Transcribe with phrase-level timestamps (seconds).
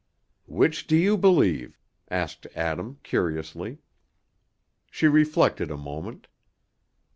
[0.47, 1.77] "Which do you believe?"
[2.09, 3.77] asked Adam, curiously.
[4.89, 6.25] She reflected a moment.